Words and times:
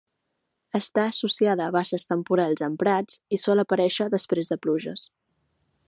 Està 0.77 1.03
associada 1.09 1.67
a 1.67 1.73
basses 1.75 2.09
temporals 2.13 2.65
en 2.69 2.79
prats 2.85 3.21
i 3.37 3.41
sol 3.45 3.65
aparèixer 3.65 4.09
després 4.19 4.55
de 4.55 4.63
pluges. 4.65 5.07